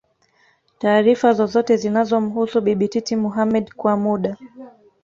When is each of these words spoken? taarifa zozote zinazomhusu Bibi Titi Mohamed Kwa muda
taarifa 0.79 1.33
zozote 1.33 1.77
zinazomhusu 1.77 2.61
Bibi 2.61 2.87
Titi 2.87 3.15
Mohamed 3.15 3.73
Kwa 3.75 3.97
muda 3.97 4.37